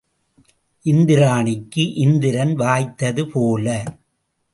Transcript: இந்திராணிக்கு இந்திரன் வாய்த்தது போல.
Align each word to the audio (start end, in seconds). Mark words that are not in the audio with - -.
இந்திராணிக்கு 0.85 1.83
இந்திரன் 1.95 2.55
வாய்த்தது 2.55 3.25
போல. 3.25 3.83